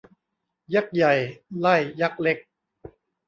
[0.73, 1.13] ยักษ์ใหญ่
[1.59, 2.37] ไล่ยักษ์เล็ก